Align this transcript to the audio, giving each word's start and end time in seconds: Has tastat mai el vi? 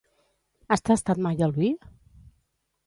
Has 0.75 0.83
tastat 0.89 1.21
mai 1.27 1.47
el 1.49 1.55
vi? 1.59 1.71